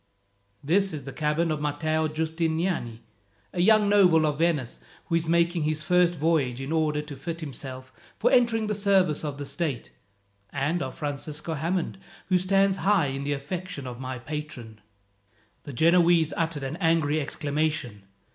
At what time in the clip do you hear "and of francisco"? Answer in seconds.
10.49-11.53